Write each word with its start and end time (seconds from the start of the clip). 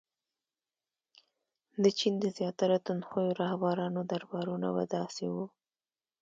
•د 1.83 1.85
چین 1.99 2.13
د 2.23 2.25
زیاتره 2.37 2.77
تندخویو 2.85 3.37
رهبرانو 3.41 3.99
دربارونه 4.11 4.67
به 4.75 4.83
داسې 4.95 5.25
وو. 5.33 5.45